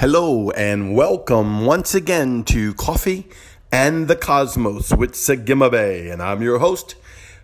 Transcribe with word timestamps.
Hello 0.00 0.48
and 0.52 0.94
welcome 0.94 1.66
once 1.66 1.94
again 1.94 2.42
to 2.44 2.72
Coffee 2.72 3.28
and 3.70 4.08
the 4.08 4.16
Cosmos 4.16 4.94
with 4.94 5.12
Sagima 5.12 5.70
Bay. 5.70 6.08
And 6.08 6.22
I'm 6.22 6.40
your 6.40 6.58
host, 6.58 6.94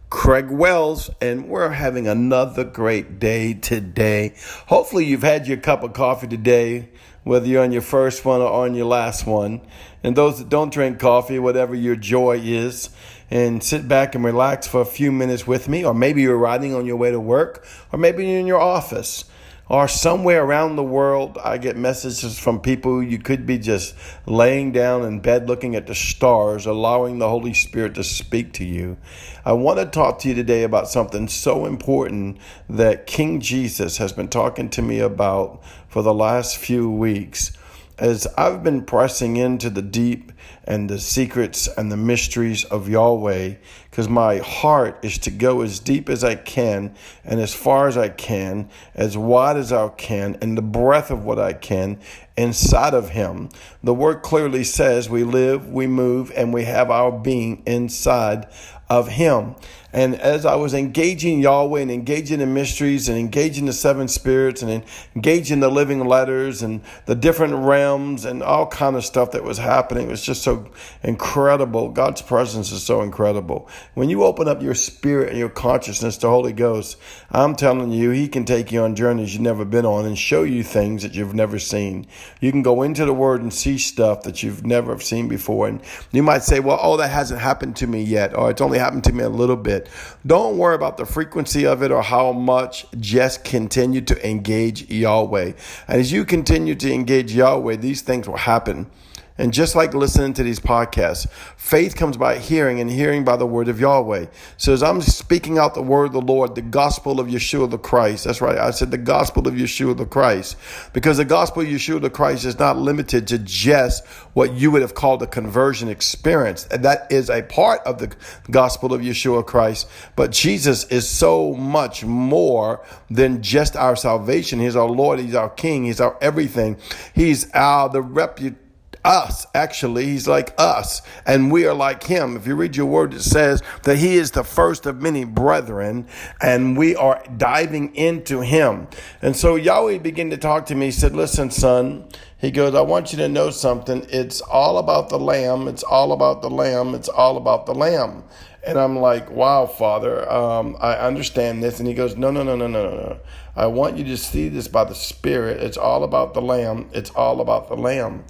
Craig 0.08 0.50
Wells, 0.50 1.10
and 1.20 1.50
we're 1.50 1.68
having 1.68 2.08
another 2.08 2.64
great 2.64 3.18
day 3.18 3.52
today. 3.52 4.34
Hopefully, 4.68 5.04
you've 5.04 5.22
had 5.22 5.46
your 5.46 5.58
cup 5.58 5.82
of 5.82 5.92
coffee 5.92 6.28
today, 6.28 6.88
whether 7.24 7.46
you're 7.46 7.62
on 7.62 7.72
your 7.72 7.82
first 7.82 8.24
one 8.24 8.40
or 8.40 8.50
on 8.50 8.74
your 8.74 8.86
last 8.86 9.26
one. 9.26 9.60
And 10.02 10.16
those 10.16 10.38
that 10.38 10.48
don't 10.48 10.72
drink 10.72 10.98
coffee, 10.98 11.38
whatever 11.38 11.74
your 11.74 11.94
joy 11.94 12.40
is, 12.42 12.88
and 13.30 13.62
sit 13.62 13.86
back 13.86 14.14
and 14.14 14.24
relax 14.24 14.66
for 14.66 14.80
a 14.80 14.86
few 14.86 15.12
minutes 15.12 15.46
with 15.46 15.68
me, 15.68 15.84
or 15.84 15.92
maybe 15.92 16.22
you're 16.22 16.38
riding 16.38 16.74
on 16.74 16.86
your 16.86 16.96
way 16.96 17.10
to 17.10 17.20
work, 17.20 17.66
or 17.92 17.98
maybe 17.98 18.26
you're 18.26 18.40
in 18.40 18.46
your 18.46 18.62
office 18.62 19.26
or 19.68 19.88
somewhere 19.88 20.44
around 20.44 20.76
the 20.76 20.82
world, 20.82 21.38
I 21.42 21.58
get 21.58 21.76
messages 21.76 22.38
from 22.38 22.60
people 22.60 23.02
you 23.02 23.18
could 23.18 23.46
be 23.46 23.58
just 23.58 23.94
laying 24.24 24.70
down 24.70 25.04
in 25.04 25.20
bed 25.20 25.48
looking 25.48 25.74
at 25.74 25.86
the 25.86 25.94
stars, 25.94 26.66
allowing 26.66 27.18
the 27.18 27.28
Holy 27.28 27.52
Spirit 27.52 27.94
to 27.96 28.04
speak 28.04 28.52
to 28.54 28.64
you. 28.64 28.96
I 29.44 29.52
want 29.52 29.78
to 29.78 29.86
talk 29.86 30.20
to 30.20 30.28
you 30.28 30.34
today 30.34 30.62
about 30.62 30.88
something 30.88 31.26
so 31.26 31.66
important 31.66 32.38
that 32.68 33.06
King 33.06 33.40
Jesus 33.40 33.98
has 33.98 34.12
been 34.12 34.28
talking 34.28 34.70
to 34.70 34.82
me 34.82 35.00
about 35.00 35.62
for 35.88 36.02
the 36.02 36.14
last 36.14 36.56
few 36.56 36.88
weeks 36.88 37.56
as 37.98 38.26
I've 38.36 38.62
been 38.62 38.84
pressing 38.84 39.36
into 39.36 39.70
the 39.70 39.82
deep 39.82 40.32
and 40.64 40.90
the 40.90 40.98
secrets 40.98 41.66
and 41.78 41.90
the 41.90 41.96
mysteries 41.96 42.64
of 42.64 42.88
Yahweh, 42.88 43.54
because 43.90 44.08
my 44.08 44.38
heart 44.38 44.98
is 45.02 45.16
to 45.18 45.30
go 45.30 45.62
as 45.62 45.80
deep 45.80 46.10
as 46.10 46.22
I 46.22 46.34
can 46.34 46.94
and 47.24 47.40
as 47.40 47.54
far 47.54 47.88
as 47.88 47.96
I 47.96 48.10
can, 48.10 48.68
as 48.94 49.16
wide 49.16 49.56
as 49.56 49.72
I 49.72 49.88
can, 49.88 50.36
and 50.42 50.58
the 50.58 50.62
breadth 50.62 51.10
of 51.10 51.24
what 51.24 51.38
I 51.38 51.54
can 51.54 51.98
inside 52.36 52.92
of 52.92 53.10
Him. 53.10 53.48
The 53.82 53.94
word 53.94 54.22
clearly 54.22 54.64
says 54.64 55.08
we 55.08 55.24
live, 55.24 55.70
we 55.70 55.86
move, 55.86 56.30
and 56.36 56.52
we 56.52 56.64
have 56.64 56.90
our 56.90 57.10
being 57.10 57.62
inside 57.66 58.46
of 58.90 59.08
Him. 59.08 59.54
And 59.92 60.14
as 60.16 60.44
I 60.44 60.56
was 60.56 60.74
engaging 60.74 61.40
Yahweh 61.40 61.80
and 61.80 61.90
engaging 61.90 62.40
the 62.40 62.46
mysteries 62.46 63.08
and 63.08 63.16
engaging 63.16 63.66
the 63.66 63.72
seven 63.72 64.08
spirits 64.08 64.60
and 64.60 64.84
engaging 65.14 65.60
the 65.60 65.70
living 65.70 66.04
letters 66.04 66.62
and 66.62 66.82
the 67.06 67.14
different 67.14 67.54
realms 67.54 68.24
and 68.24 68.42
all 68.42 68.66
kind 68.66 68.96
of 68.96 69.04
stuff 69.04 69.30
that 69.30 69.44
was 69.44 69.58
happening, 69.58 70.08
it 70.08 70.10
was 70.10 70.22
just 70.22 70.42
so 70.42 70.68
incredible. 71.02 71.88
God's 71.88 72.20
presence 72.20 72.72
is 72.72 72.82
so 72.82 73.00
incredible. 73.00 73.68
When 73.94 74.10
you 74.10 74.24
open 74.24 74.48
up 74.48 74.60
your 74.60 74.74
spirit 74.74 75.30
and 75.30 75.38
your 75.38 75.48
consciousness 75.48 76.18
to 76.18 76.28
Holy 76.28 76.52
Ghost, 76.52 76.98
I'm 77.30 77.54
telling 77.54 77.90
you, 77.90 78.10
He 78.10 78.28
can 78.28 78.44
take 78.44 78.72
you 78.72 78.82
on 78.82 78.96
journeys 78.96 79.32
you've 79.32 79.42
never 79.42 79.64
been 79.64 79.86
on 79.86 80.04
and 80.04 80.18
show 80.18 80.42
you 80.42 80.62
things 80.62 81.02
that 81.02 81.14
you've 81.14 81.34
never 81.34 81.58
seen. 81.58 82.06
You 82.40 82.50
can 82.50 82.62
go 82.62 82.82
into 82.82 83.04
the 83.04 83.14
Word 83.14 83.40
and 83.40 83.52
see 83.52 83.78
stuff 83.78 84.22
that 84.24 84.42
you've 84.42 84.66
never 84.66 84.98
seen 85.00 85.28
before. 85.28 85.68
And 85.68 85.80
you 86.12 86.22
might 86.22 86.42
say, 86.42 86.60
well, 86.60 86.78
oh, 86.82 86.96
that 86.96 87.08
hasn't 87.08 87.40
happened 87.40 87.76
to 87.76 87.86
me 87.86 88.02
yet, 88.02 88.36
or 88.36 88.50
it's 88.50 88.60
only 88.60 88.78
happened 88.78 89.04
to 89.04 89.12
me 89.12 89.24
a 89.24 89.28
little 89.28 89.56
bit. 89.56 89.85
Don't 90.26 90.58
worry 90.58 90.74
about 90.74 90.96
the 90.96 91.06
frequency 91.06 91.66
of 91.66 91.82
it 91.82 91.90
or 91.90 92.02
how 92.02 92.32
much. 92.32 92.86
Just 92.98 93.44
continue 93.44 94.00
to 94.02 94.28
engage 94.28 94.90
Yahweh. 94.90 95.52
And 95.88 96.00
as 96.00 96.12
you 96.12 96.24
continue 96.24 96.74
to 96.74 96.92
engage 96.92 97.32
Yahweh, 97.32 97.76
these 97.76 98.02
things 98.02 98.28
will 98.28 98.36
happen. 98.36 98.90
And 99.38 99.52
just 99.52 99.74
like 99.74 99.92
listening 99.92 100.32
to 100.34 100.42
these 100.42 100.60
podcasts, 100.60 101.28
faith 101.56 101.94
comes 101.94 102.16
by 102.16 102.38
hearing 102.38 102.80
and 102.80 102.90
hearing 102.90 103.24
by 103.24 103.36
the 103.36 103.46
word 103.46 103.68
of 103.68 103.78
Yahweh. 103.78 104.26
So 104.56 104.72
as 104.72 104.82
I'm 104.82 105.02
speaking 105.02 105.58
out 105.58 105.74
the 105.74 105.82
word 105.82 106.06
of 106.06 106.12
the 106.12 106.20
Lord, 106.20 106.54
the 106.54 106.62
gospel 106.62 107.20
of 107.20 107.26
Yeshua 107.26 107.70
the 107.70 107.78
Christ, 107.78 108.24
that's 108.24 108.40
right, 108.40 108.56
I 108.56 108.70
said 108.70 108.90
the 108.90 108.98
gospel 108.98 109.46
of 109.46 109.54
Yeshua 109.54 109.96
the 109.96 110.06
Christ, 110.06 110.56
because 110.94 111.18
the 111.18 111.24
gospel 111.24 111.62
of 111.62 111.68
Yeshua 111.68 112.00
the 112.00 112.10
Christ 112.10 112.44
is 112.44 112.58
not 112.58 112.78
limited 112.78 113.26
to 113.28 113.38
just 113.38 114.06
what 114.32 114.54
you 114.54 114.70
would 114.70 114.82
have 114.82 114.94
called 114.94 115.22
a 115.22 115.26
conversion 115.26 115.88
experience. 115.88 116.66
And 116.70 116.84
that 116.84 117.06
is 117.10 117.28
a 117.28 117.42
part 117.42 117.82
of 117.84 117.98
the 117.98 118.14
gospel 118.50 118.94
of 118.94 119.02
Yeshua 119.02 119.46
Christ. 119.46 119.88
But 120.16 120.32
Jesus 120.32 120.84
is 120.84 121.08
so 121.08 121.52
much 121.54 122.04
more 122.04 122.84
than 123.10 123.42
just 123.42 123.76
our 123.76 123.96
salvation. 123.96 124.60
He's 124.60 124.76
our 124.76 124.88
Lord, 124.88 125.18
He's 125.20 125.34
our 125.34 125.50
King, 125.50 125.84
He's 125.84 126.00
our 126.00 126.16
everything. 126.22 126.78
He's 127.14 127.50
our 127.52 127.88
the 127.88 128.02
reputation 128.02 128.65
us. 129.06 129.46
Actually, 129.54 130.06
he's 130.06 130.28
like 130.28 130.52
us, 130.58 131.00
and 131.24 131.50
we 131.50 131.66
are 131.66 131.74
like 131.74 132.02
him. 132.02 132.36
If 132.36 132.46
you 132.46 132.56
read 132.56 132.76
your 132.76 132.86
word, 132.86 133.14
it 133.14 133.22
says 133.22 133.62
that 133.84 133.96
he 133.96 134.16
is 134.16 134.32
the 134.32 134.44
first 134.44 134.84
of 134.84 135.00
many 135.00 135.24
brethren, 135.24 136.08
and 136.42 136.76
we 136.76 136.96
are 136.96 137.22
diving 137.36 137.94
into 137.94 138.40
him. 138.40 138.88
And 139.22 139.36
so 139.36 139.54
Yahweh 139.54 139.98
began 139.98 140.30
to 140.30 140.36
talk 140.36 140.66
to 140.66 140.74
me. 140.74 140.86
He 140.86 140.92
said, 140.92 141.14
Listen, 141.14 141.50
son, 141.50 142.08
he 142.38 142.50
goes, 142.50 142.74
I 142.74 142.82
want 142.82 143.12
you 143.12 143.18
to 143.18 143.28
know 143.28 143.50
something. 143.50 144.04
It's 144.10 144.40
all 144.42 144.78
about 144.78 145.08
the 145.08 145.18
lamb. 145.18 145.68
It's 145.68 145.82
all 145.82 146.12
about 146.12 146.42
the 146.42 146.50
lamb. 146.50 146.94
It's 146.94 147.08
all 147.08 147.36
about 147.36 147.64
the 147.66 147.74
lamb. 147.74 148.24
And 148.66 148.78
I'm 148.78 148.98
like, 148.98 149.30
wow, 149.30 149.66
Father, 149.66 150.28
um, 150.28 150.76
I 150.80 150.96
understand 150.96 151.62
this. 151.62 151.78
And 151.78 151.88
he 151.88 151.94
goes, 151.94 152.16
no, 152.16 152.32
no, 152.32 152.42
no, 152.42 152.56
no, 152.56 152.66
no, 152.66 152.90
no. 152.90 153.20
I 153.54 153.68
want 153.68 153.96
you 153.96 154.04
to 154.06 154.16
see 154.16 154.48
this 154.48 154.66
by 154.66 154.82
the 154.82 154.94
Spirit. 154.94 155.62
It's 155.62 155.76
all 155.76 156.02
about 156.02 156.34
the 156.34 156.42
Lamb. 156.42 156.90
It's 156.92 157.10
all 157.10 157.40
about 157.40 157.68
the 157.68 157.76
Lamb. 157.76 158.24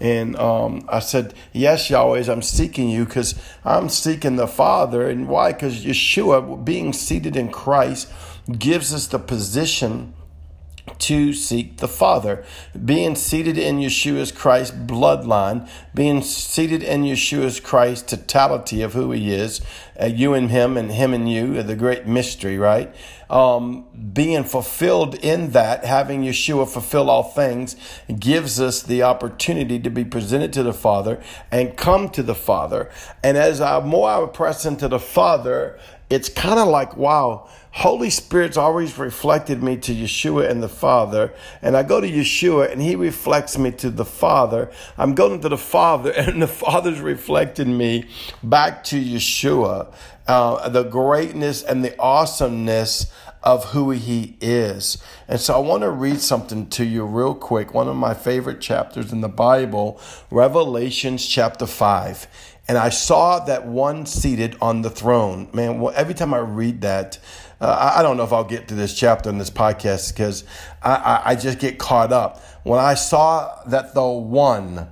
And 0.00 0.34
um, 0.36 0.86
I 0.88 1.00
said, 1.00 1.34
yes, 1.52 1.90
Yahweh, 1.90 2.24
I'm 2.32 2.40
seeking 2.40 2.88
you 2.88 3.04
because 3.04 3.34
I'm 3.66 3.90
seeking 3.90 4.36
the 4.36 4.48
Father. 4.48 5.06
And 5.06 5.28
why? 5.28 5.52
Because 5.52 5.84
Yeshua, 5.84 6.64
being 6.64 6.94
seated 6.94 7.36
in 7.36 7.50
Christ, 7.50 8.10
gives 8.58 8.94
us 8.94 9.06
the 9.06 9.18
position 9.18 10.14
to 10.98 11.32
seek 11.32 11.78
the 11.78 11.88
Father. 11.88 12.44
Being 12.84 13.14
seated 13.14 13.58
in 13.58 13.78
Yeshua's 13.78 14.32
Christ 14.32 14.86
bloodline, 14.86 15.68
being 15.94 16.22
seated 16.22 16.82
in 16.82 17.02
Yeshua's 17.02 17.60
Christ 17.60 18.08
totality 18.08 18.82
of 18.82 18.94
who 18.94 19.12
He 19.12 19.32
is, 19.32 19.60
uh, 20.00 20.06
you 20.06 20.34
and 20.34 20.50
Him 20.50 20.76
and 20.76 20.92
Him 20.92 21.14
and 21.14 21.30
you, 21.30 21.62
the 21.62 21.76
great 21.76 22.06
mystery, 22.06 22.58
right? 22.58 22.94
Um, 23.32 23.86
being 24.12 24.44
fulfilled 24.44 25.14
in 25.14 25.52
that, 25.52 25.86
having 25.86 26.22
Yeshua 26.22 26.68
fulfill 26.68 27.08
all 27.08 27.22
things, 27.22 27.76
gives 28.18 28.60
us 28.60 28.82
the 28.82 29.02
opportunity 29.02 29.78
to 29.80 29.88
be 29.88 30.04
presented 30.04 30.52
to 30.52 30.62
the 30.62 30.74
Father 30.74 31.22
and 31.50 31.74
come 31.74 32.10
to 32.10 32.22
the 32.22 32.34
Father. 32.34 32.90
And 33.24 33.38
as 33.38 33.62
I 33.62 33.80
more 33.80 34.10
I 34.10 34.26
press 34.26 34.66
into 34.66 34.86
the 34.86 34.98
Father, 34.98 35.78
it's 36.10 36.28
kind 36.28 36.58
of 36.58 36.68
like, 36.68 36.94
wow, 36.98 37.48
Holy 37.70 38.10
Spirit's 38.10 38.58
always 38.58 38.98
reflected 38.98 39.62
me 39.62 39.78
to 39.78 39.94
Yeshua 39.94 40.50
and 40.50 40.62
the 40.62 40.68
Father. 40.68 41.32
And 41.62 41.74
I 41.74 41.82
go 41.82 42.02
to 42.02 42.06
Yeshua 42.06 42.70
and 42.70 42.82
he 42.82 42.96
reflects 42.96 43.56
me 43.56 43.70
to 43.72 43.88
the 43.88 44.04
Father. 44.04 44.70
I'm 44.98 45.14
going 45.14 45.40
to 45.40 45.48
the 45.48 45.56
Father 45.56 46.10
and 46.16 46.42
the 46.42 46.46
Father's 46.46 47.00
reflecting 47.00 47.78
me 47.78 48.04
back 48.42 48.84
to 48.84 49.02
Yeshua. 49.02 49.90
Uh, 50.26 50.68
the 50.68 50.84
greatness 50.84 51.62
and 51.62 51.84
the 51.84 51.98
awesomeness 51.98 53.12
of 53.42 53.72
who 53.72 53.90
he 53.90 54.36
is. 54.40 55.02
And 55.26 55.40
so 55.40 55.54
I 55.54 55.58
want 55.58 55.82
to 55.82 55.90
read 55.90 56.20
something 56.20 56.68
to 56.70 56.84
you 56.84 57.04
real 57.04 57.34
quick. 57.34 57.74
One 57.74 57.88
of 57.88 57.96
my 57.96 58.14
favorite 58.14 58.60
chapters 58.60 59.12
in 59.12 59.20
the 59.20 59.28
Bible, 59.28 60.00
Revelations 60.30 61.26
chapter 61.26 61.66
5 61.66 62.28
and 62.68 62.78
I 62.78 62.90
saw 62.90 63.40
that 63.40 63.66
one 63.66 64.06
seated 64.06 64.56
on 64.60 64.82
the 64.82 64.90
throne. 64.90 65.48
Man, 65.52 65.80
well, 65.80 65.92
every 65.96 66.14
time 66.14 66.32
I 66.32 66.38
read 66.38 66.82
that, 66.82 67.18
uh, 67.60 67.92
I 67.96 68.02
don't 68.02 68.16
know 68.16 68.24
if 68.24 68.32
I'll 68.32 68.44
get 68.44 68.68
to 68.68 68.74
this 68.74 68.94
chapter 68.94 69.28
in 69.28 69.38
this 69.38 69.50
podcast 69.50 70.14
because 70.14 70.44
I, 70.82 70.94
I, 70.94 71.30
I 71.30 71.34
just 71.34 71.58
get 71.58 71.78
caught 71.78 72.12
up. 72.12 72.40
When 72.62 72.78
I 72.78 72.94
saw 72.94 73.62
that 73.66 73.94
the 73.94 74.06
one, 74.06 74.88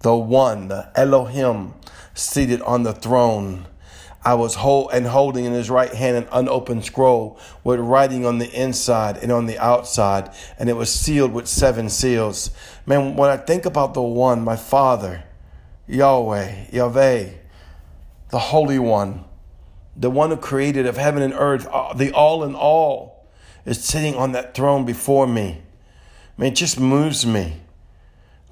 the 0.00 0.16
one, 0.16 0.68
the 0.68 0.90
Elohim, 0.96 1.74
seated 2.14 2.60
on 2.62 2.82
the 2.82 2.92
throne, 2.92 3.66
I 4.24 4.34
was 4.34 4.54
hold, 4.54 4.90
and 4.92 5.06
holding 5.06 5.44
in 5.44 5.52
his 5.52 5.68
right 5.68 5.92
hand 5.92 6.16
an 6.16 6.28
unopened 6.30 6.84
scroll 6.84 7.38
with 7.64 7.80
writing 7.80 8.24
on 8.24 8.38
the 8.38 8.50
inside 8.50 9.16
and 9.16 9.32
on 9.32 9.46
the 9.46 9.58
outside, 9.58 10.30
and 10.58 10.68
it 10.68 10.74
was 10.74 10.94
sealed 10.94 11.32
with 11.32 11.48
seven 11.48 11.88
seals. 11.88 12.50
Man, 12.86 13.16
when 13.16 13.30
I 13.30 13.36
think 13.36 13.66
about 13.66 13.94
the 13.94 14.02
one, 14.02 14.42
my 14.42 14.56
Father, 14.56 15.24
Yahweh, 15.88 16.66
Yahweh, 16.72 17.30
the 18.30 18.38
Holy 18.38 18.78
One, 18.78 19.24
the 19.96 20.10
one 20.10 20.30
who 20.30 20.36
created 20.36 20.86
of 20.86 20.96
heaven 20.96 21.22
and 21.22 21.34
earth, 21.34 21.66
uh, 21.66 21.92
the 21.92 22.12
all 22.12 22.44
in 22.44 22.54
all, 22.54 23.26
is 23.64 23.84
sitting 23.84 24.14
on 24.14 24.32
that 24.32 24.54
throne 24.54 24.84
before 24.84 25.26
me. 25.26 25.62
I 26.38 26.42
mean, 26.42 26.52
it 26.52 26.56
just 26.56 26.78
moves 26.78 27.26
me. 27.26 27.60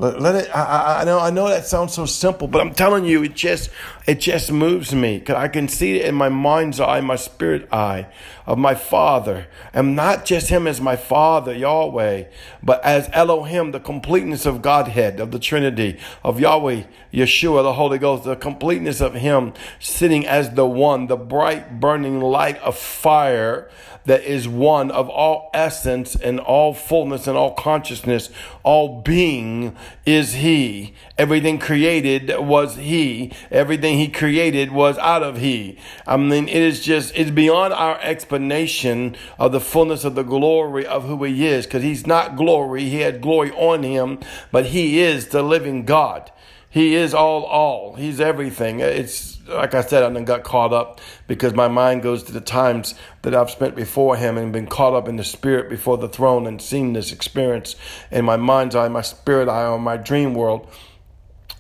Let, 0.01 0.19
let 0.19 0.35
it. 0.35 0.57
I, 0.57 1.03
I 1.03 1.05
know. 1.05 1.21
I 1.21 1.29
know 1.29 1.47
that 1.51 1.67
sounds 1.67 1.93
so 1.93 2.07
simple, 2.07 2.49
but 2.49 2.63
I'm 2.63 2.73
telling 2.73 3.05
you, 3.05 3.23
it 3.23 3.35
just 3.35 3.69
it 4.07 4.19
just 4.19 4.51
moves 4.51 4.95
me. 4.95 5.21
Cause 5.21 5.37
I 5.37 5.47
can 5.49 5.69
see 5.69 5.97
it 6.01 6.07
in 6.07 6.15
my 6.15 6.31
mind's 6.31 6.81
eye, 6.81 7.03
my 7.03 7.17
spirit 7.17 7.69
eye, 7.71 8.07
of 8.47 8.57
my 8.57 8.75
Father, 8.75 9.47
and 9.75 9.95
not 9.95 10.25
just 10.25 10.49
Him 10.49 10.67
as 10.67 10.81
my 10.81 10.97
Father 10.97 11.55
Yahweh, 11.55 12.25
but 12.63 12.83
as 12.83 13.11
Elohim, 13.13 13.73
the 13.73 13.79
completeness 13.79 14.47
of 14.47 14.63
Godhead, 14.63 15.21
of 15.21 15.33
the 15.33 15.39
Trinity, 15.39 15.99
of 16.25 16.41
Yahweh, 16.41 16.85
Yeshua, 17.13 17.63
the 17.63 17.75
Holy 17.75 17.99
Ghost, 17.99 18.25
the 18.25 18.37
completeness 18.37 19.03
of 19.03 19.13
Him 19.13 19.53
sitting 19.81 20.27
as 20.27 20.55
the 20.55 20.67
one, 20.67 21.09
the 21.09 21.17
bright 21.19 21.79
burning 21.79 22.23
light 22.23 22.57
of 22.63 22.75
fire 22.79 23.71
that 24.07 24.23
is 24.25 24.49
one 24.49 24.91
of 24.91 25.09
all 25.09 25.51
essence 25.53 26.15
and 26.15 26.41
all 26.41 26.73
fullness 26.73 27.27
and 27.27 27.37
all 27.37 27.55
consciousness, 27.55 28.31
all 28.63 29.03
being 29.03 29.77
is 30.07 30.35
He. 30.35 30.95
Everything 31.19 31.59
created 31.59 32.39
was 32.39 32.77
He. 32.77 33.33
Everything 33.51 33.99
He 33.99 34.09
created 34.09 34.73
was 34.73 34.99
out 34.99 35.23
of 35.23 35.39
He. 35.39 35.79
I 36.07 36.17
mean, 36.17 36.49
it 36.49 36.57
is 36.57 36.81
just, 36.81 37.13
it's 37.15 37.31
beyond 37.31 37.73
our 37.73 38.01
explanation 38.01 39.17
of 39.39 39.53
the 39.53 39.61
fullness 39.61 40.05
of 40.05 40.15
the 40.15 40.23
glory 40.23 40.87
of 40.87 41.05
who 41.05 41.23
He 41.25 41.47
is, 41.47 41.67
because 41.67 41.83
He's 41.83 42.07
not 42.07 42.37
glory. 42.37 42.85
He 42.85 43.01
had 43.01 43.21
glory 43.21 43.51
on 43.53 43.83
Him, 43.83 44.21
but 44.51 44.67
He 44.67 45.01
is 45.01 45.29
the 45.29 45.43
living 45.43 45.85
God. 45.85 46.31
He 46.73 46.95
is 46.95 47.13
all, 47.15 47.43
all. 47.45 47.95
He's 47.95 48.21
everything. 48.21 48.79
It's 48.79 49.45
like 49.49 49.75
I 49.75 49.81
said, 49.81 50.05
I 50.05 50.09
then 50.09 50.25
got 50.25 50.45
caught 50.45 50.73
up 50.73 51.01
because 51.27 51.53
my 51.53 51.67
mind 51.67 52.03
goes 52.03 52.23
to 52.25 52.33
the 52.33 52.41
times 52.41 52.95
that 53.23 53.35
I've 53.35 53.51
spent 53.51 53.75
before 53.75 54.17
Him 54.17 54.39
and 54.39 54.53
been 54.53 54.69
caught 54.69 54.95
up 54.95 55.09
in 55.09 55.17
the 55.17 55.25
Spirit 55.25 55.69
before 55.69 55.99
the 55.99 56.09
throne 56.09 56.47
and 56.47 56.63
seen 56.63 56.93
this 56.93 57.11
experience 57.11 57.75
in 58.13 58.25
my 58.25 58.37
mind's 58.37 58.77
eye, 58.77 58.87
my 58.87 59.03
spirit 59.03 59.49
eye, 59.49 59.67
or 59.67 59.81
my 59.81 59.97
dream 59.97 60.33
world 60.33 60.69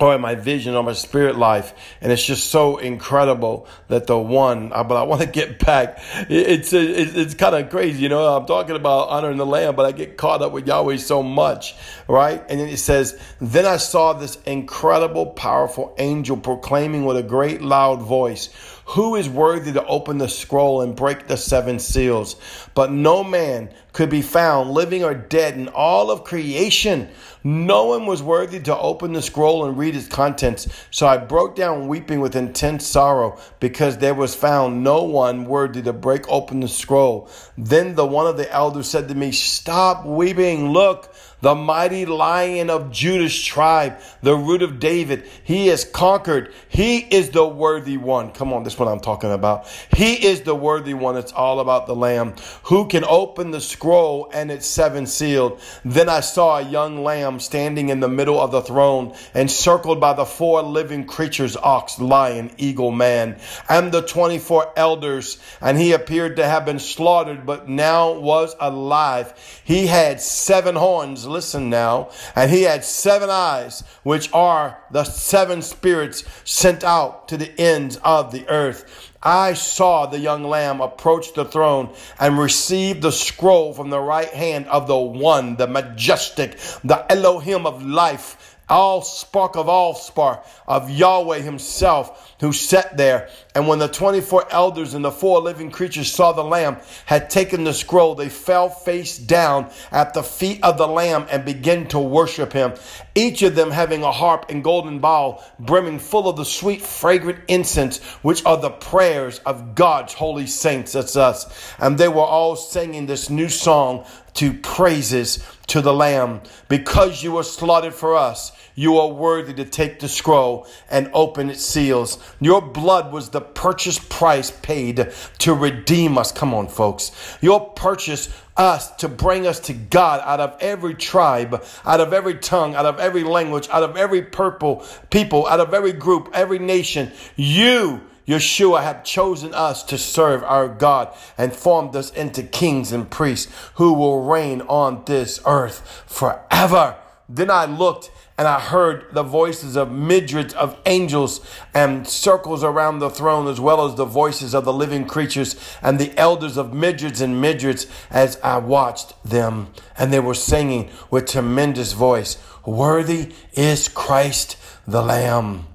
or 0.00 0.14
in 0.14 0.20
my 0.20 0.35
vision 0.35 0.75
or 0.75 0.82
my 0.82 0.94
spirit 0.94 1.37
life. 1.37 1.75
And 2.00 2.11
it's 2.11 2.25
just 2.25 2.49
so 2.49 2.79
incredible 2.79 3.69
that 3.88 4.06
the 4.06 4.19
one, 4.19 4.73
uh, 4.73 4.82
but 4.82 4.97
I 4.97 5.02
want 5.02 5.20
to 5.20 5.29
get 5.29 5.58
back. 5.64 5.99
It's, 6.29 6.73
it's, 6.73 7.14
it's 7.14 7.35
kind 7.35 7.55
of 7.55 7.69
crazy, 7.70 8.02
you 8.02 8.08
know, 8.08 8.26
I'm 8.26 8.47
talking 8.47 8.76
about 8.76 9.11
honoring 9.11 9.37
the 9.37 9.47
Lamb, 9.47 9.76
but 9.76 9.85
I 9.85 9.93
get 9.93 10.17
caught 10.17 10.41
up 10.41 10.52
with 10.52 10.67
Yahweh 10.67 10.97
so 10.97 11.23
much, 11.23 11.75
right? 12.08 12.43
And 12.49 12.58
then 12.58 12.69
it 12.69 12.79
says, 12.79 13.20
then 13.41 13.67
I 13.67 13.76
saw 13.76 14.14
this 14.14 14.37
incredible, 14.47 15.26
powerful 15.26 15.94
angel 15.99 16.38
proclaiming 16.38 17.05
with 17.05 17.19
a 17.19 17.23
great 17.23 17.61
loud 17.61 18.00
voice, 18.00 18.49
who 18.91 19.15
is 19.15 19.29
worthy 19.29 19.73
to 19.73 19.87
open 19.87 20.19
the 20.19 20.29
scroll 20.29 20.81
and 20.81 20.97
break 20.97 21.29
the 21.29 21.37
seven 21.37 21.79
seals? 21.79 22.35
But 22.75 22.91
no 22.91 23.23
man 23.23 23.73
could 23.93 24.11
be 24.11 24.21
found, 24.21 24.71
living 24.71 25.05
or 25.05 25.15
dead, 25.15 25.55
in 25.55 25.69
all 25.69 26.11
of 26.11 26.25
creation. 26.25 27.09
No 27.45 27.87
one 27.87 28.07
was 28.07 28.21
worthy 28.21 28.59
to 28.61 28.77
open 28.77 29.13
the 29.13 29.23
scroll 29.23 29.65
and 29.65 29.79
read 29.79 29.95
its 29.95 30.09
contents. 30.09 30.67
So 30.91 31.07
I 31.07 31.19
broke 31.19 31.55
down 31.55 31.87
weeping 31.87 32.21
with 32.21 32.35
intense 32.35 32.85
sorrow 32.85 33.39
because 33.61 33.99
there 33.99 34.15
was 34.15 34.35
found 34.35 34.83
no 34.83 35.05
one 35.05 35.45
worthy 35.45 35.83
to 35.83 35.93
break 35.93 36.29
open 36.29 36.59
the 36.59 36.69
scroll. 36.69 37.31
Then 37.57 37.95
the 37.95 38.07
one 38.07 38.27
of 38.27 38.37
the 38.37 38.51
elders 38.53 38.91
said 38.91 39.09
to 39.09 39.15
me, 39.15 39.31
Stop 39.31 40.05
weeping. 40.05 40.71
Look, 40.71 41.15
the 41.41 41.55
mighty 41.55 42.07
lion 42.07 42.71
of 42.71 42.91
Judah's 42.91 43.41
tribe, 43.41 43.99
the 44.23 44.37
root 44.37 44.63
of 44.63 44.79
David. 44.79 45.29
He 45.43 45.69
has 45.69 45.85
conquered. 45.85 46.53
He 46.69 46.99
is 46.99 47.31
the 47.31 47.47
worthy 47.47 47.97
one. 47.97 48.33
Come 48.33 48.53
on, 48.53 48.63
this 48.63 48.75
is 48.75 48.79
what 48.79 48.89
I'm 48.89 49.01
talking 49.01 49.33
about. 49.33 49.67
He 49.97 50.27
is 50.27 50.43
the 50.43 50.55
worthy 50.55 50.95
one. 50.95 51.17
It's 51.17 51.33
all 51.33 51.61
about 51.61 51.87
the 51.87 51.97
lamb 51.97 52.35
who 52.65 52.87
can 52.89 53.05
open 53.05 53.51
the 53.51 53.61
scroll 53.61 54.31
and 54.33 54.51
its 54.51 54.67
seven 54.67 55.07
sealed. 55.07 55.61
Then 55.85 56.09
I 56.09 56.21
saw 56.21 56.59
a 56.59 56.63
young 56.63 57.03
lamb 57.03 57.41
standing 57.41 57.89
in 57.89 58.01
the 58.01 58.09
middle 58.09 58.41
of 58.41 58.51
the 58.51 58.63
throne, 58.63 59.15
encircled 59.35 60.01
by 60.01 60.13
the 60.13 60.25
four 60.25 60.63
living 60.63 61.07
creatures, 61.07 61.57
ox, 61.57 61.99
lion, 61.99 62.51
eagle, 62.59 62.91
man, 62.91 63.39
and 63.69 63.93
the 63.93 64.03
24 64.03 64.73
elders. 64.77 65.39
And 65.61 65.79
he 65.79 65.93
appeared 65.93 66.37
to 66.37 66.47
have 66.47 66.65
been 66.65 66.79
slaughtered, 66.79 67.47
but 67.47 67.69
now 67.69 68.13
was 68.13 68.55
alive. 68.61 69.63
He 69.65 69.87
had 69.87 70.21
seven 70.21 70.77
horns 70.77 71.27
listen 71.31 71.71
now. 71.71 72.11
And 72.35 72.50
he 72.50 72.62
had 72.62 72.85
seven 72.85 73.31
eyes, 73.31 73.82
which 74.03 74.32
are 74.32 74.79
the 74.91 75.05
seven 75.05 75.62
spirits 75.62 76.25
sent 76.44 76.85
out 76.85 77.29
to 77.29 77.37
the 77.37 77.59
ends 77.61 77.99
of 78.05 78.32
the 78.32 78.49
earth. 78.49 79.11
I 79.23 79.53
saw 79.53 80.06
the 80.06 80.19
young 80.19 80.44
lamb 80.44 80.81
approach 80.81 81.35
the 81.35 81.44
throne 81.44 81.94
and 82.19 82.38
receive 82.38 83.03
the 83.03 83.12
scroll 83.12 83.75
from 83.75 83.91
the 83.91 84.00
right 84.00 84.31
hand 84.31 84.67
of 84.69 84.87
the 84.87 84.97
one, 84.97 85.56
the 85.56 85.67
majestic, 85.67 86.59
the 86.85 87.05
Elohim 87.11 87.67
of 87.67 87.85
life 87.85 88.56
all 88.71 89.03
spark 89.03 89.56
of 89.56 89.69
all 89.69 89.94
spark 89.94 90.47
of 90.67 90.88
Yahweh 90.88 91.41
himself 91.41 92.35
who 92.41 92.53
sat 92.53 92.97
there. 92.97 93.29
And 93.55 93.67
when 93.67 93.81
the 93.81 93.88
24 93.88 94.47
elders 94.52 94.94
and 94.94 95.05
the 95.05 95.11
four 95.11 95.41
living 95.41 95.73
creatures 95.73 96.11
saw 96.12 96.32
the 96.32 96.44
lamb 96.44 96.76
had 97.06 97.31
taken 97.31 97.64
the 97.64 97.75
scroll, 97.75 98.14
they 98.14 98.29
fell 98.29 98.69
face 98.69 99.19
down 99.19 99.70
at 99.91 100.14
the 100.14 100.23
feet 100.23 100.62
of 100.62 100.79
the 100.79 100.87
lamb 100.87 101.26
and 101.31 101.44
began 101.44 101.88
to 101.88 101.99
worship 101.99 102.52
him. 102.52 102.75
Each 103.17 103.43
of 103.43 103.56
them 103.56 103.73
having 103.73 104.05
a 104.05 104.12
harp 104.12 104.47
and 104.50 104.62
golden 104.62 105.00
bowl 105.00 105.43
brimming 105.58 105.99
full 105.99 106.29
of 106.29 106.37
the 106.37 106.44
sweet 106.44 106.81
fragrant 106.81 107.41
incense, 107.49 107.99
which 108.23 108.44
are 108.47 108.56
the 108.56 108.70
prayers 108.70 109.41
of 109.41 109.75
God's 109.75 110.14
holy 110.14 110.47
saints. 110.47 110.93
That's 110.93 111.17
us. 111.17 111.75
And 111.79 111.99
they 111.99 112.08
were 112.08 112.20
all 112.20 112.55
singing 112.55 113.06
this 113.06 113.31
new 113.31 113.49
song 113.49 114.06
to 114.35 114.55
praises 114.55 115.44
to 115.67 115.81
the 115.81 115.93
Lamb. 115.93 116.41
Because 116.69 117.23
you 117.23 117.32
were 117.32 117.43
slaughtered 117.43 117.94
for 117.94 118.17
us, 118.17 118.52
you 118.75 118.99
are 118.99 119.08
worthy 119.08 119.52
to 119.55 119.64
take 119.64 120.00
the 120.00 120.08
scroll 120.08 120.67
and 120.91 121.11
open 121.12 121.50
its 121.50 121.64
seals. 121.64 122.19
Your 122.41 122.62
blood 122.62 123.12
was 123.12 123.31
the 123.31 123.40
purchase 123.41 123.99
price 123.99 124.51
paid 124.51 125.13
to 125.39 125.55
redeem 125.55 126.19
us. 126.19 126.33
Come 126.33 126.55
on, 126.55 126.69
folks. 126.69 127.13
Your 127.41 127.71
purchase 127.71 128.29
us 128.57 128.91
to 128.97 129.09
bring 129.09 129.47
us 129.47 129.61
to 129.61 129.73
God 129.73 130.21
out 130.25 130.41
of 130.41 130.57
every 130.61 130.95
tribe, 130.95 131.65
out 131.85 132.01
of 132.01 132.13
every 132.13 132.37
tongue, 132.37 132.75
out 132.75 132.87
of 132.87 132.99
every 132.99 133.25
language, 133.25 133.69
out 133.71 133.83
of 133.83 133.97
every 133.97 134.23
purple 134.23 134.85
people, 135.11 135.47
out 135.47 135.61
of 135.61 135.73
every 135.73 135.93
group, 135.93 136.31
every 136.35 136.59
nation. 136.59 137.11
You 137.37 138.03
Yeshua 138.31 138.83
had 138.83 139.05
chosen 139.05 139.53
us 139.55 139.83
to 139.83 139.99
serve 139.99 140.45
our 140.45 140.69
God 140.69 141.13
and 141.37 141.53
formed 141.53 141.97
us 141.97 142.11
into 142.11 142.45
kings 142.45 142.93
and 142.93 143.11
priests 143.11 143.53
who 143.75 143.93
will 143.93 144.23
reign 144.23 144.61
on 144.63 145.03
this 145.07 145.41
earth 145.45 146.05
forever. 146.07 146.97
Then 147.29 147.51
I 147.51 147.65
looked 147.65 148.13
and 148.41 148.49
I 148.49 148.59
heard 148.59 149.05
the 149.13 149.23
voices 149.23 149.77
of 149.77 149.93
myriads 149.93 150.55
of 150.55 150.75
angels 150.87 151.47
and 151.75 152.09
circles 152.09 152.65
around 152.65 153.01
the 153.01 153.11
throne, 153.11 153.47
as 153.47 153.61
well 153.61 153.85
as 153.85 153.97
the 153.97 154.07
voices 154.07 154.55
of 154.55 154.65
the 154.65 154.73
living 154.73 155.05
creatures 155.05 155.57
and 155.83 155.99
the 155.99 156.17
elders 156.19 156.57
of 156.57 156.73
myriads 156.73 157.21
and 157.21 157.39
myriads 157.39 157.87
as 158.09 158.41
I 158.43 158.57
watched 158.57 159.13
them. 159.23 159.75
And 159.99 160.11
they 160.11 160.21
were 160.21 160.33
singing 160.33 160.89
with 161.11 161.27
tremendous 161.27 161.93
voice, 161.93 162.38
Worthy 162.64 163.35
is 163.53 163.88
Christ 163.88 164.57
the 164.87 165.03
Lamb 165.03 165.67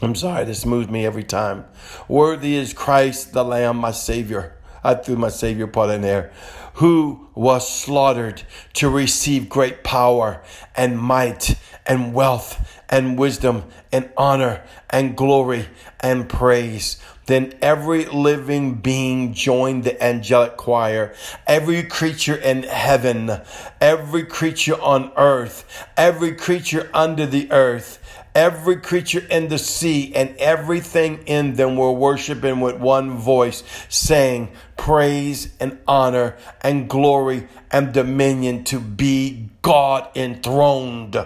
I'm 0.00 0.14
sorry, 0.14 0.46
this 0.46 0.64
moves 0.64 0.88
me 0.88 1.04
every 1.04 1.24
time. 1.24 1.66
Worthy 2.08 2.54
is 2.54 2.72
Christ 2.72 3.34
the 3.34 3.44
Lamb, 3.44 3.76
my 3.76 3.90
Savior. 3.90 4.56
I 4.82 4.94
threw 4.94 5.16
my 5.16 5.28
Savior 5.28 5.66
part 5.66 5.90
in 5.90 6.00
there. 6.00 6.32
Who 6.80 7.28
was 7.34 7.68
slaughtered 7.68 8.42
to 8.72 8.88
receive 8.88 9.50
great 9.50 9.84
power 9.84 10.42
and 10.74 10.98
might 10.98 11.58
and 11.84 12.14
wealth 12.14 12.80
and 12.88 13.18
wisdom 13.18 13.64
and 13.92 14.08
honor 14.16 14.64
and 14.88 15.14
glory 15.14 15.68
and 16.00 16.26
praise. 16.26 16.96
Then 17.26 17.52
every 17.60 18.06
living 18.06 18.76
being 18.76 19.34
joined 19.34 19.84
the 19.84 20.02
angelic 20.02 20.56
choir. 20.56 21.14
Every 21.46 21.82
creature 21.82 22.36
in 22.36 22.62
heaven, 22.62 23.30
every 23.78 24.24
creature 24.24 24.80
on 24.80 25.12
earth, 25.18 25.86
every 25.98 26.34
creature 26.34 26.88
under 26.94 27.26
the 27.26 27.52
earth, 27.52 28.19
Every 28.34 28.76
creature 28.76 29.26
in 29.28 29.48
the 29.48 29.58
sea 29.58 30.14
and 30.14 30.36
everything 30.36 31.24
in 31.26 31.54
them 31.54 31.76
were 31.76 31.92
worshiping 31.92 32.60
with 32.60 32.76
one 32.76 33.18
voice, 33.18 33.64
saying, 33.88 34.50
Praise 34.76 35.52
and 35.58 35.78
honor 35.86 36.36
and 36.60 36.88
glory 36.88 37.48
and 37.70 37.92
dominion 37.92 38.64
to 38.64 38.78
be 38.78 39.50
God 39.62 40.08
enthroned 40.14 41.16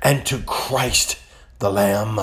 and 0.00 0.26
to 0.26 0.38
Christ 0.38 1.18
the 1.58 1.70
Lamb 1.70 2.18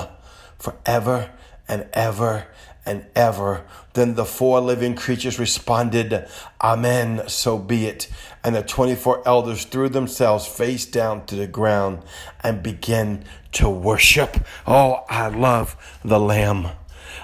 forever 0.58 1.30
and 1.68 1.88
ever 1.94 2.48
and 2.90 3.06
ever. 3.16 3.64
Then 3.94 4.16
the 4.16 4.26
four 4.26 4.60
living 4.60 4.96
creatures 4.96 5.38
responded, 5.38 6.28
Amen, 6.60 7.22
so 7.28 7.60
be 7.60 7.86
it. 7.86 8.10
And 8.44 8.56
the 8.56 8.64
24 8.64 9.28
elders 9.28 9.64
threw 9.64 9.90
themselves 9.90 10.48
face 10.48 10.88
down 10.88 11.28
to 11.28 11.36
the 11.36 11.46
ground 11.46 12.02
and 12.42 12.64
began 12.64 13.24
to 13.54 13.70
worship. 13.70 14.44
Oh, 14.66 15.06
I 15.08 15.28
love 15.28 16.00
the 16.04 16.20
Lamb. 16.20 16.70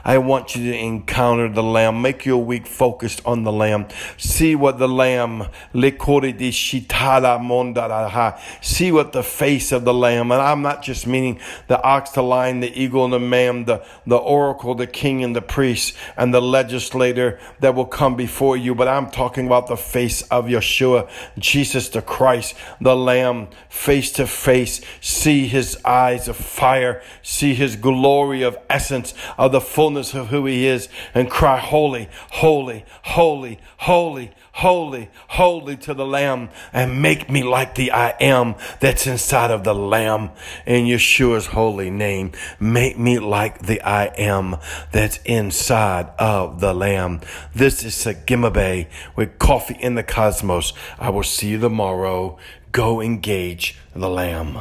I 0.04 0.18
want 0.18 0.56
you 0.56 0.72
to 0.72 0.78
encounter 0.78 1.50
the 1.50 1.64
Lamb. 1.64 2.02
Make 2.02 2.26
your 2.26 2.44
week 2.44 2.68
focused 2.68 3.22
on 3.26 3.44
the 3.44 3.52
Lamb. 3.52 3.88
See 4.18 4.56
what 4.56 4.78
the 4.78 4.88
Lamb, 4.88 5.48
see 8.62 8.92
what 8.92 9.12
the 9.14 9.24
face 9.24 9.72
of 9.72 9.86
the 9.86 9.94
Lamb, 9.94 10.32
and 10.32 10.42
I'm 10.42 10.62
not 10.62 10.84
just 10.84 11.08
meaning 11.08 11.40
the 11.68 11.82
ox, 11.82 12.12
the 12.12 12.24
lion, 12.24 12.60
the 12.60 12.80
eagle, 12.80 13.06
and 13.06 13.14
the 13.14 13.20
man, 13.20 13.66
the, 13.66 13.84
the 14.06 14.18
oracle, 14.18 14.76
the 14.76 14.88
king, 14.88 15.24
and 15.24 15.36
the 15.36 15.42
priest, 15.42 15.96
and 16.18 16.34
the 16.34 16.42
legislator 16.42 17.40
that 17.60 17.76
will 17.76 17.86
come 17.86 18.16
before 18.16 18.58
you, 18.58 18.76
but 18.76 18.88
I'm 18.88 19.10
talking 19.10 19.48
about 19.48 19.68
the 19.68 19.78
face 19.78 20.22
of 20.24 20.46
Yeshua, 20.46 21.10
Jesus 21.38 21.90
the 21.90 22.02
Christ, 22.02 22.56
the 22.82 22.96
Lamb, 22.96 23.48
face 23.70 24.12
to 24.14 24.28
face. 24.28 24.82
See 25.02 25.48
his 25.48 25.78
eyes 25.84 26.28
of 26.28 26.36
fire, 26.36 27.02
see 27.22 27.54
his 27.54 27.76
glory 27.76 28.42
of 28.44 28.58
essence 28.70 29.14
of 29.38 29.52
the 29.52 29.62
fullness 29.66 30.14
of 30.14 30.28
who 30.28 30.46
he 30.46 30.68
is, 30.68 30.88
and 31.14 31.30
cry, 31.30 31.58
Holy, 31.58 32.10
holy, 32.32 32.86
holy, 33.04 33.60
holy, 33.78 34.32
holy, 34.54 35.10
holy 35.28 35.76
to 35.78 35.94
the 35.94 36.06
Lamb, 36.06 36.50
and 36.72 37.02
make 37.02 37.30
me 37.30 37.44
like 37.44 37.76
the 37.76 37.92
I 37.92 38.10
am 38.22 38.56
that's 38.80 39.06
inside 39.06 39.52
of 39.52 39.64
the 39.64 39.76
Lamb 39.76 40.32
in 40.66 40.86
Yeshua's 40.86 41.48
holy 41.48 41.90
name. 41.90 42.32
Make 42.60 42.98
me 42.98 43.20
like 43.20 43.64
the 43.64 43.82
I 43.82 44.06
am 44.18 44.58
that's 44.92 45.20
inside 45.26 46.10
of 46.18 46.62
the 46.62 46.74
Lamb. 46.74 47.22
This 47.54 47.84
is 47.84 47.96
Sagimabe 47.96 48.88
with 49.16 49.40
Coffee 49.40 49.78
in 49.80 49.96
the 49.96 50.04
Cosmos. 50.04 50.74
I 51.00 51.10
will 51.10 51.24
see 51.24 51.50
you 51.50 51.60
tomorrow. 51.60 52.38
Go 52.72 53.02
engage 53.02 53.78
the 53.94 54.10
Lamb. 54.10 54.60